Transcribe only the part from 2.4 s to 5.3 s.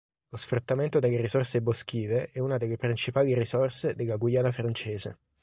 delle principali risorse della Guyana francese.